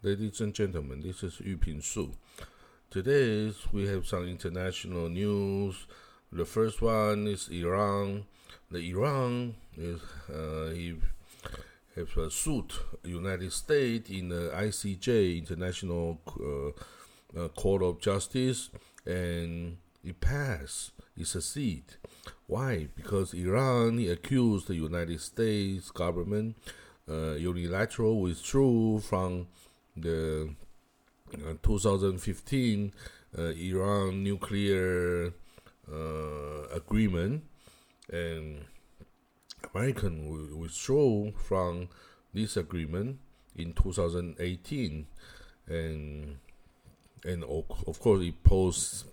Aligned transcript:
Ladies 0.00 0.40
and 0.40 0.54
gentlemen, 0.54 1.00
this 1.00 1.24
is 1.24 1.40
Yu 1.40 1.56
Ping 1.56 1.80
Su. 1.80 2.12
Today 2.88 3.52
we 3.72 3.88
have 3.88 4.06
some 4.06 4.28
international 4.28 5.08
news. 5.08 5.88
The 6.30 6.44
first 6.44 6.80
one 6.80 7.26
is 7.26 7.48
Iran. 7.48 8.24
The 8.70 8.78
Iran 8.90 9.56
is 9.76 10.00
uh, 10.32 10.72
has 11.96 12.16
uh, 12.16 12.30
sued 12.30 12.74
United 13.02 13.52
States 13.52 14.08
in 14.08 14.28
the 14.28 14.52
ICJ 14.54 15.36
International 15.36 16.20
uh, 16.28 17.40
uh, 17.44 17.48
Court 17.48 17.82
of 17.82 18.00
Justice, 18.00 18.70
and 19.04 19.78
it 20.04 20.20
passed. 20.20 20.92
It 21.16 21.26
succeeded. 21.26 21.96
Why? 22.46 22.86
Because 22.94 23.34
Iran 23.34 23.98
accused 24.08 24.68
the 24.68 24.76
United 24.76 25.20
States 25.20 25.90
government 25.90 26.54
uh, 27.10 27.32
unilateral 27.32 28.20
withdrew 28.20 29.00
from 29.00 29.48
the 30.02 30.54
uh, 31.34 31.54
2015 31.62 32.92
uh, 33.36 33.42
Iran 33.42 34.22
nuclear 34.24 35.32
uh, 35.92 36.68
agreement, 36.74 37.44
and 38.10 38.64
American 39.74 40.58
withdrew 40.58 41.32
from 41.36 41.88
this 42.32 42.56
agreement 42.56 43.18
in 43.56 43.72
2018, 43.72 45.06
and 45.66 46.36
and 47.24 47.44
of 47.44 48.00
course 48.00 48.22
it 48.22 48.42
posed 48.42 49.04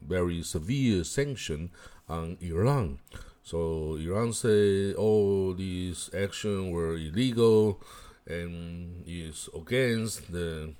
very 0.00 0.42
severe 0.42 1.04
sanction 1.04 1.70
on 2.08 2.36
Iran. 2.40 2.98
So 3.42 3.96
Iran 3.96 4.32
say 4.32 4.94
all 4.94 5.54
these 5.54 6.10
actions 6.16 6.72
were 6.72 6.94
illegal 6.94 7.80
and 8.26 9.04
is 9.06 9.48
against 9.54 10.32
the 10.32 10.72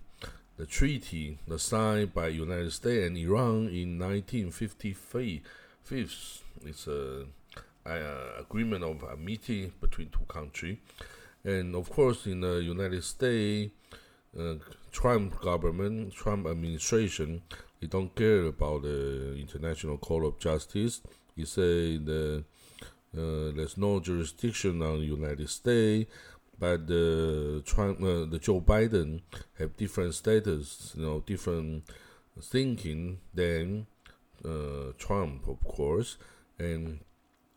the 0.56 0.66
treaty 0.66 1.38
the 1.48 1.58
signed 1.58 2.14
by 2.14 2.28
United 2.28 2.72
States 2.72 3.06
and 3.06 3.16
Iran 3.16 3.68
in 3.68 3.98
1953. 3.98 5.42
It's 5.90 6.86
a, 6.86 7.26
a 7.84 8.40
agreement 8.40 8.84
of 8.84 9.02
a 9.02 9.16
meeting 9.16 9.72
between 9.80 10.08
two 10.10 10.24
countries, 10.28 10.78
and 11.44 11.74
of 11.74 11.90
course 11.90 12.26
in 12.26 12.40
the 12.40 12.62
United 12.62 13.04
States, 13.04 13.72
uh, 14.38 14.54
Trump 14.92 15.40
government, 15.40 16.14
Trump 16.14 16.46
administration, 16.46 17.42
they 17.80 17.88
don't 17.88 18.14
care 18.14 18.46
about 18.46 18.82
the 18.82 19.36
International 19.36 19.98
Court 19.98 20.24
of 20.24 20.38
Justice. 20.38 21.02
He 21.36 21.44
say 21.44 21.98
the 21.98 22.44
uh, 23.16 23.52
there's 23.54 23.76
no 23.76 24.00
jurisdiction 24.00 24.82
on 24.82 24.98
the 24.98 25.04
United 25.04 25.48
States, 25.48 26.10
but 26.58 26.86
the 26.86 27.62
Trump, 27.64 28.00
uh, 28.02 28.24
the 28.26 28.38
Joe 28.40 28.60
Biden 28.60 29.22
have 29.58 29.76
different 29.76 30.14
status, 30.14 30.92
you 30.96 31.04
know, 31.04 31.20
different 31.20 31.84
thinking 32.40 33.18
than 33.32 33.86
uh, 34.44 34.92
Trump, 34.98 35.48
of 35.48 35.62
course, 35.64 36.16
and 36.58 37.00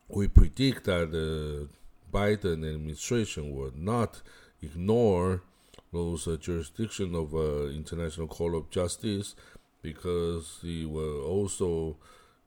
we 0.08 0.28
predict 0.28 0.86
that 0.86 1.12
the 1.12 1.68
Biden 2.12 2.68
administration 2.68 3.54
will 3.56 3.74
not 3.76 4.22
ignore 4.62 5.44
those 5.92 6.28
uh, 6.28 6.38
jurisdiction 6.40 7.16
of 7.16 7.34
uh, 7.34 7.68
International 7.68 8.28
Court 8.28 8.56
of 8.56 8.70
Justice 8.70 9.36
because 9.82 10.60
he 10.62 10.86
will 10.86 11.22
also, 11.26 11.98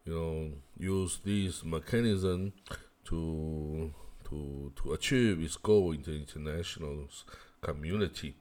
you 0.04 0.14
know, 0.14 0.50
use 0.78 1.18
this 1.24 1.64
mechanism 1.64 2.52
to 3.04 3.92
to 4.30 4.72
to 4.82 4.92
achieve 4.92 5.42
its 5.42 5.56
goal 5.56 5.92
in 5.92 6.02
the 6.02 6.14
international 6.14 7.08
community. 7.60 8.34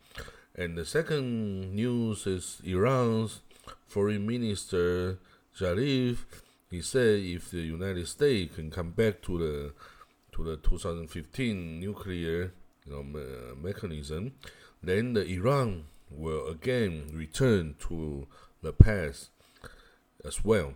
And 0.55 0.77
the 0.77 0.85
second 0.85 1.75
news 1.75 2.25
is 2.27 2.61
Iran's 2.63 3.41
foreign 3.87 4.25
minister 4.25 5.19
Zarif. 5.57 6.25
He 6.69 6.81
said 6.81 7.19
if 7.19 7.51
the 7.51 7.61
United 7.61 8.07
States 8.07 8.55
can 8.55 8.69
come 8.69 8.91
back 8.91 9.21
to 9.23 9.37
the 9.37 9.73
to 10.35 10.43
the 10.43 10.57
2015 10.57 11.79
nuclear 11.79 12.53
you 12.85 12.91
know, 12.91 13.03
me- 13.03 13.55
mechanism, 13.61 14.33
then 14.81 15.13
the 15.13 15.25
Iran 15.25 15.85
will 16.09 16.47
again 16.47 17.09
return 17.13 17.75
to 17.87 18.27
the 18.61 18.73
past 18.73 19.29
as 20.23 20.43
well. 20.43 20.73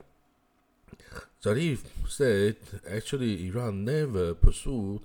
Zarif 1.43 1.79
said 2.07 2.57
actually 2.89 3.47
Iran 3.47 3.85
never 3.85 4.33
pursued 4.33 5.01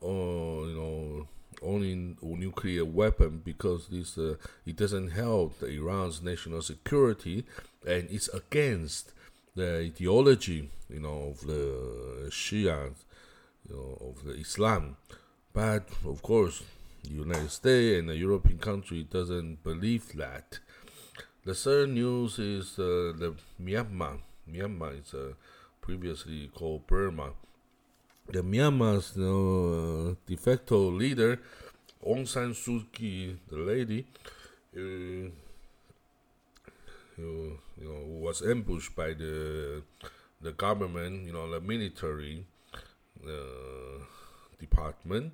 or 0.00 0.66
you 0.66 0.74
know 0.74 1.28
owning 1.62 2.16
a 2.22 2.26
nuclear 2.26 2.84
weapon 2.84 3.40
because 3.44 3.88
this 3.88 4.18
uh, 4.18 4.34
it 4.66 4.76
doesn't 4.76 5.10
help 5.10 5.62
Iran's 5.62 6.22
national 6.22 6.62
security 6.62 7.44
and 7.86 8.08
it's 8.10 8.28
against 8.28 9.12
the 9.54 9.78
ideology 9.78 10.70
you 10.90 11.00
know 11.00 11.32
of 11.32 11.46
the 11.46 12.28
Shia 12.30 12.90
you 13.68 13.74
know, 13.74 14.08
of 14.08 14.24
the 14.24 14.34
Islam. 14.34 14.96
But 15.52 15.88
of 16.04 16.22
course 16.22 16.62
the 17.02 17.10
United 17.10 17.50
States 17.50 18.00
and 18.00 18.08
the 18.08 18.16
European 18.16 18.58
country 18.58 19.06
doesn't 19.10 19.62
believe 19.62 20.12
that. 20.14 20.58
The 21.44 21.54
third 21.54 21.90
news 21.90 22.38
is 22.38 22.78
uh, 22.78 23.12
the 23.18 23.34
Myanmar 23.62 24.18
Myanmar 24.50 25.00
is 25.00 25.14
a 25.14 25.34
previously 25.80 26.50
called 26.54 26.86
Burma. 26.86 27.32
The 28.28 28.42
Myanmar's 28.42 29.16
you 29.16 29.24
know, 29.24 30.10
uh, 30.10 30.14
de 30.26 30.36
facto 30.36 30.90
leader, 30.90 31.40
Aung 32.06 32.26
San 32.26 32.52
Suu 32.54 32.84
Kyi, 32.92 33.36
the 33.50 33.56
lady, 33.56 34.06
uh, 34.76 34.80
you, 34.80 35.30
you 37.18 37.58
know, 37.80 38.02
was 38.20 38.42
ambushed 38.42 38.94
by 38.96 39.12
the 39.14 39.82
the 40.40 40.52
government, 40.52 41.26
you 41.26 41.32
know, 41.32 41.50
the 41.50 41.60
military 41.60 42.44
uh, 43.26 44.04
department, 44.58 45.32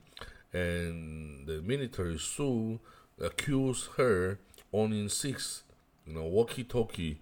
and 0.53 1.47
the 1.47 1.61
military 1.63 2.17
Suu 2.17 2.79
accused 3.21 3.89
her 3.97 4.39
owning 4.73 5.09
six, 5.09 5.65
you 6.07 6.15
know, 6.15 6.25
walkie-talkie, 6.25 7.21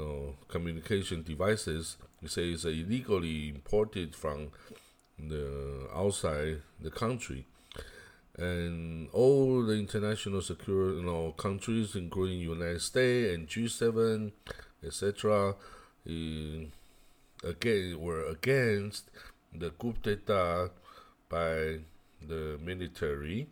know, 0.00 0.36
communication 0.48 1.22
devices 1.22 1.96
he 2.24 2.28
says 2.28 2.64
illegally 2.64 3.50
imported 3.50 4.14
from 4.14 4.48
the 5.18 5.86
outside 5.94 6.62
the 6.80 6.90
country, 6.90 7.46
and 8.36 9.08
all 9.12 9.62
the 9.62 9.74
international 9.74 10.40
secure 10.40 10.94
you 10.94 11.02
know 11.02 11.32
countries, 11.32 11.94
including 11.94 12.40
United 12.40 12.80
States 12.80 13.34
and 13.34 13.46
G7, 13.46 14.32
etc., 14.82 15.54
again 17.44 18.00
were 18.00 18.24
against 18.26 19.10
the 19.52 19.70
coup 19.70 19.94
d'état 20.02 20.70
by 21.28 21.80
the 22.26 22.58
military, 22.64 23.46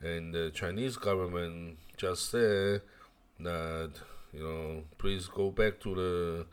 and 0.00 0.34
the 0.34 0.50
Chinese 0.50 0.96
government 0.96 1.76
just 1.98 2.30
said 2.30 2.80
that 3.38 3.90
you 4.32 4.42
know 4.42 4.82
please 4.98 5.26
go 5.26 5.50
back 5.50 5.80
to 5.80 5.94
the 5.94 6.46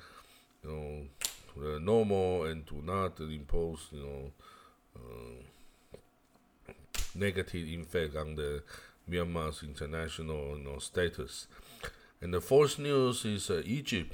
you 0.64 0.70
know 0.70 1.02
uh, 1.58 1.80
normal 1.80 2.44
and 2.46 2.66
do 2.66 2.82
not 2.84 3.20
impose, 3.20 3.88
you 3.92 4.02
know, 4.02 4.32
uh, 4.98 6.74
negative 7.16 7.68
effect 7.68 8.16
on 8.16 8.36
the 8.36 8.62
Myanmar's 9.10 9.64
international 9.64 10.58
you 10.58 10.64
know, 10.64 10.80
status. 10.80 11.48
And 12.22 12.34
the 12.34 12.42
fourth 12.42 12.80
news 12.80 13.24
is 13.26 13.50
uh, 13.50 13.62
Egypt. 13.66 14.14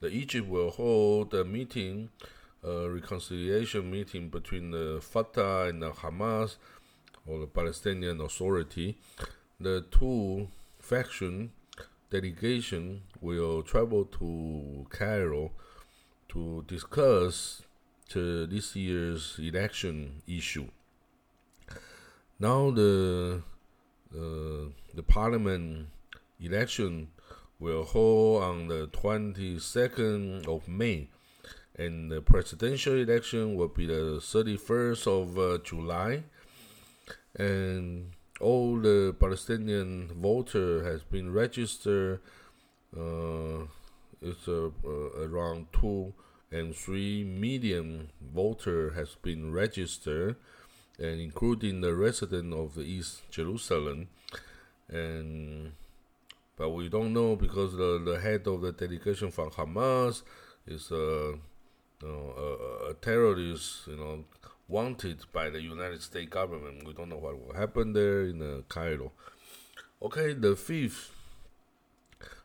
The 0.00 0.08
Egypt 0.08 0.48
will 0.48 0.70
hold 0.70 1.34
a 1.34 1.44
meeting, 1.44 2.10
a 2.64 2.88
reconciliation 2.88 3.90
meeting 3.90 4.28
between 4.28 4.70
the 4.70 5.00
Fatah 5.00 5.68
and 5.68 5.82
the 5.82 5.90
Hamas, 5.90 6.56
or 7.26 7.40
the 7.40 7.46
Palestinian 7.46 8.20
Authority. 8.20 8.98
The 9.58 9.84
two 9.90 10.48
faction 10.80 11.52
delegation 12.16 13.02
will 13.20 13.62
travel 13.62 14.04
to 14.04 14.86
Cairo 14.88 15.52
to 16.28 16.64
discuss 16.66 17.62
to 18.08 18.46
this 18.46 18.74
year's 18.74 19.38
election 19.38 20.22
issue. 20.26 20.68
Now 22.38 22.70
the 22.70 23.42
uh, 24.14 24.70
the 24.94 25.02
parliament 25.06 25.88
election 26.40 27.08
will 27.58 27.84
hold 27.84 28.42
on 28.42 28.68
the 28.68 28.86
22nd 28.88 30.46
of 30.46 30.68
May, 30.68 31.08
and 31.76 32.10
the 32.10 32.20
presidential 32.20 32.94
election 32.94 33.56
will 33.56 33.68
be 33.68 33.86
the 33.86 34.20
31st 34.20 35.06
of 35.06 35.38
uh, 35.38 35.58
July. 35.62 36.24
And 37.38 38.12
all 38.40 38.78
the 38.78 39.14
Palestinian 39.18 40.08
voter 40.20 40.84
has 40.84 41.02
been 41.02 41.32
registered. 41.32 42.20
Uh, 42.96 43.64
it's 44.20 44.48
uh, 44.48 44.70
uh, 44.84 45.28
around 45.28 45.66
two 45.72 46.12
and 46.50 46.74
three 46.74 47.24
million 47.24 48.10
voter 48.34 48.90
has 48.90 49.16
been 49.22 49.52
registered, 49.52 50.36
and 50.98 51.20
including 51.20 51.80
the 51.80 51.94
resident 51.94 52.54
of 52.54 52.74
the 52.74 52.82
East 52.82 53.22
Jerusalem. 53.30 54.08
and 54.88 55.72
but 56.56 56.70
we 56.70 56.88
don't 56.88 57.12
know 57.12 57.36
because 57.36 57.76
the, 57.76 58.00
the 58.02 58.18
head 58.18 58.46
of 58.46 58.62
the 58.62 58.72
delegation 58.72 59.30
from 59.30 59.50
Hamas 59.50 60.22
is 60.66 60.90
a, 60.90 60.94
you 60.94 62.08
know, 62.08 62.34
a, 62.36 62.90
a 62.90 62.94
terrorist, 62.94 63.86
you 63.86 63.96
know, 63.96 64.24
wanted 64.68 65.24
by 65.32 65.50
the 65.50 65.60
United 65.60 66.02
States 66.02 66.30
government. 66.30 66.86
We 66.86 66.92
don't 66.92 67.08
know 67.08 67.18
what 67.18 67.38
will 67.40 67.54
happen 67.54 67.92
there 67.92 68.22
in 68.22 68.42
uh, 68.42 68.62
Cairo. 68.68 69.12
Okay, 70.02 70.32
the 70.32 70.56
fifth, 70.56 71.12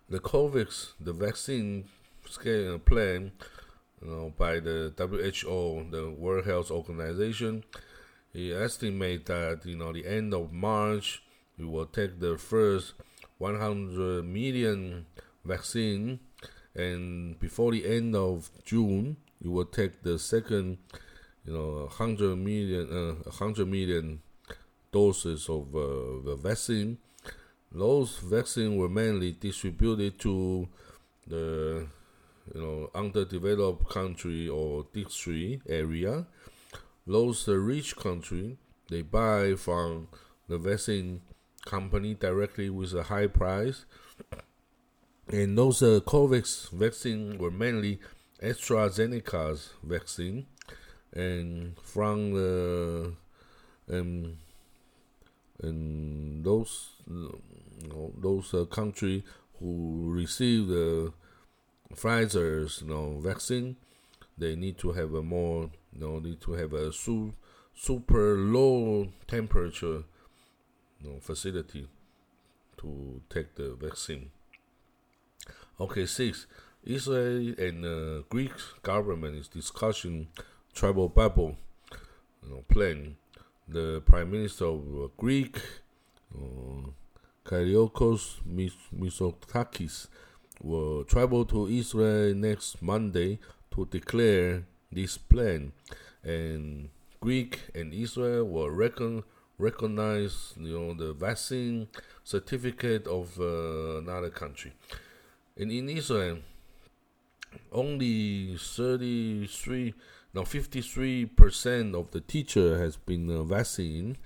the 0.10 0.20
COVAX, 0.20 0.94
the 1.00 1.14
vaccine 1.14 1.86
scale 2.30 2.80
plan, 2.80 3.32
you 4.02 4.10
know, 4.10 4.34
by 4.38 4.60
the 4.60 4.94
WHO, 4.98 5.88
the 5.92 6.10
World 6.18 6.46
Health 6.46 6.72
Organization, 6.72 7.64
he 8.34 8.54
estimate 8.54 9.26
that 9.26 9.66
you 9.66 9.76
know 9.76 9.92
the 9.92 10.08
end 10.08 10.34
of 10.34 10.54
March 10.54 11.22
we 11.58 11.66
will 11.66 11.86
take 11.86 12.20
the 12.20 12.38
first 12.38 12.94
100 13.38 14.24
million 14.24 15.06
vaccine, 15.46 16.20
and 16.76 17.40
before 17.40 17.72
the 17.72 17.86
end 17.86 18.16
of 18.16 18.50
June, 18.66 19.18
you 19.42 19.52
will 19.52 19.66
take 19.66 20.02
the 20.04 20.18
second, 20.18 20.78
you 21.46 21.54
know, 21.54 21.86
100 21.86 22.36
million, 22.38 22.88
uh, 22.90 23.30
100 23.30 23.68
million 23.68 24.22
doses 24.92 25.50
of 25.50 25.76
uh, 25.76 26.26
the 26.26 26.38
vaccine. 26.42 26.98
Those 27.72 28.18
vaccines 28.20 28.78
were 28.78 28.90
mainly 28.90 29.32
distributed 29.32 30.20
to 30.20 30.68
the, 31.28 31.88
you 32.54 32.62
know, 32.62 32.90
underdeveloped 32.94 33.90
country 33.90 34.50
or 34.50 34.86
district 34.94 35.70
area. 35.70 36.26
Those 37.08 37.48
uh, 37.48 37.56
rich 37.56 37.96
country 37.96 38.58
they 38.92 39.02
buy 39.02 39.56
from 39.56 40.10
the 40.50 40.58
vaccine 40.58 41.22
company 41.66 42.14
directly 42.14 42.70
with 42.70 42.94
a 42.94 43.04
high 43.04 43.28
price. 43.28 43.86
And 45.30 45.58
those 45.58 45.82
uh, 45.82 46.02
COVAX 46.06 46.72
vaccine 46.72 47.38
were 47.38 47.52
mainly 47.52 48.02
AstraZeneca's 48.44 49.70
vaccine, 49.82 50.46
and 51.14 51.78
from 51.80 52.34
the 52.34 53.14
um, 53.92 54.38
and 55.62 56.44
those 56.44 56.90
you 57.08 57.42
know, 57.88 58.12
those 58.18 58.54
uh, 58.54 58.66
country 58.66 59.24
who 59.60 60.12
receive 60.12 60.68
the 60.68 61.12
Pfizer's 61.94 62.82
you 62.82 62.88
know 62.88 63.20
vaccine, 63.20 63.76
they 64.38 64.56
need 64.56 64.78
to 64.80 64.92
have 64.92 65.14
a 65.14 65.22
more 65.22 65.70
you 65.94 66.02
know 66.02 66.20
need 66.20 66.42
to 66.42 66.54
have 66.54 66.74
a 66.74 66.92
su- 66.94 67.34
super 67.74 68.38
low 68.38 69.08
temperature 69.28 70.04
know, 71.04 71.20
facility 71.20 71.88
to 72.78 73.22
take 73.30 73.56
the 73.56 73.76
vaccine. 73.80 74.32
Okay, 75.80 76.06
six. 76.06 76.48
Israel 76.84 77.54
and 77.60 77.86
uh, 77.86 78.24
Greek 78.30 78.52
government 78.82 79.36
is 79.36 79.48
discussing 79.48 80.28
travel 80.74 81.10
bubble 81.10 81.58
you 82.44 82.50
know, 82.50 82.64
plan. 82.70 83.16
The 83.68 84.02
Prime 84.06 84.32
Minister 84.32 84.66
of 84.66 84.82
uh, 84.82 85.08
Greek, 85.18 85.58
uh, 86.36 86.90
Kyriakos 87.46 88.42
Mitsotakis, 88.94 90.08
will 90.62 91.04
travel 91.06 91.46
to 91.46 91.68
Israel 91.68 92.36
next 92.36 92.82
Monday 92.82 93.40
to 93.74 93.86
declare 93.86 94.66
this 94.92 95.18
plan, 95.18 95.72
and 96.24 96.90
Greek 97.22 97.60
and 97.74 97.94
Israel 97.94 98.46
will 98.46 98.70
reckon 98.70 99.24
recognize 99.58 100.54
you 100.58 100.78
know 100.78 100.94
the 100.94 101.14
vaccine 101.14 101.88
certificate 102.24 103.08
of 103.08 103.40
uh, 103.40 104.00
another 104.00 104.30
country. 104.30 104.74
And 105.58 105.72
in 105.72 105.90
Israel, 105.90 106.40
only 107.72 108.58
33, 108.58 109.94
now 110.34 110.44
53 110.44 111.26
percent 111.26 111.96
of 111.96 112.12
the 112.12 112.22
teacher 112.22 112.78
has 112.78 112.96
been 112.98 113.30
uh, 113.30 113.44
vaccinated, 113.44 114.18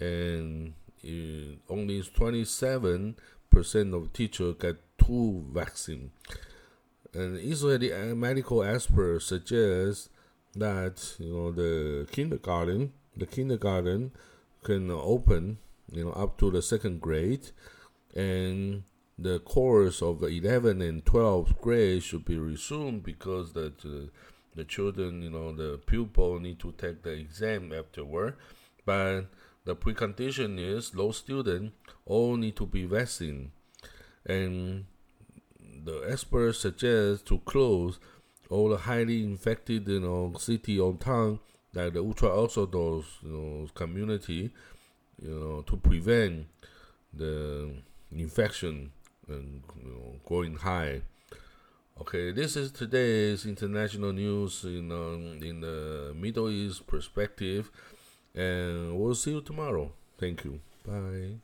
and 0.00 0.74
uh, 1.04 1.72
only 1.72 2.02
27 2.02 3.16
percent 3.50 3.94
of 3.94 4.12
teacher 4.12 4.52
get 4.52 4.76
two 4.98 5.44
vaccine. 5.52 6.10
And 7.14 7.38
Israeli 7.38 7.92
uh, 7.92 8.14
medical 8.14 8.62
experts 8.62 9.26
suggest 9.26 10.10
that 10.54 11.16
you 11.18 11.32
know 11.32 11.52
the 11.52 12.06
kindergarten, 12.10 12.92
the 13.16 13.26
kindergarten 13.26 14.12
can 14.62 14.90
open, 14.90 15.58
you 15.90 16.04
know, 16.04 16.12
up 16.12 16.36
to 16.38 16.50
the 16.50 16.60
second 16.60 17.00
grade, 17.00 17.50
and 18.14 18.82
the 19.18 19.40
course 19.40 20.00
of 20.00 20.20
the 20.20 20.26
11 20.26 20.80
and 20.80 21.04
12th 21.04 21.60
grade 21.60 22.02
should 22.02 22.24
be 22.24 22.38
resumed 22.38 23.02
because 23.02 23.52
the, 23.52 23.72
the 23.82 24.10
the 24.58 24.64
children, 24.64 25.22
you 25.22 25.30
know, 25.30 25.54
the 25.54 25.78
pupil 25.86 26.40
need 26.40 26.58
to 26.58 26.72
take 26.72 27.02
the 27.02 27.12
exam 27.12 27.72
afterward. 27.72 28.36
But 28.84 29.26
the 29.64 29.76
precondition 29.76 30.58
is 30.58 30.90
those 30.90 31.18
students 31.18 31.72
all 32.04 32.36
need 32.36 32.56
to 32.56 32.66
be 32.66 32.84
vaccinated. 32.84 33.50
And 34.26 34.84
the 35.60 36.04
experts 36.10 36.58
suggest 36.58 37.26
to 37.26 37.38
close 37.38 38.00
all 38.50 38.68
the 38.70 38.78
highly 38.78 39.22
infected, 39.22 39.86
you 39.86 40.00
know, 40.00 40.34
city 40.38 40.78
or 40.78 40.94
town 40.94 41.38
like 41.74 41.92
the 41.92 42.00
ultra 42.00 42.28
orthodox 42.28 43.06
you 43.22 43.30
know 43.30 43.68
community 43.74 44.50
you 45.22 45.30
know 45.30 45.62
to 45.62 45.76
prevent 45.76 46.46
the 47.12 47.70
infection 48.10 48.90
and 49.28 49.62
you 49.82 49.90
know, 49.90 50.14
going 50.26 50.56
high 50.56 51.02
okay 52.00 52.32
this 52.32 52.56
is 52.56 52.70
today's 52.70 53.46
international 53.46 54.12
news 54.12 54.64
in 54.64 54.90
um, 54.92 55.38
in 55.42 55.60
the 55.60 56.12
middle 56.16 56.48
east 56.48 56.86
perspective 56.86 57.70
and 58.38 58.98
we'll 58.98 59.14
see 59.14 59.32
you 59.32 59.40
tomorrow. 59.40 59.92
Thank 60.16 60.44
you. 60.44 60.60
Bye 60.86 61.38